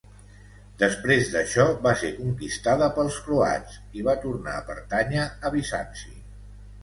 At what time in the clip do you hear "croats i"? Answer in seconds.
3.27-4.05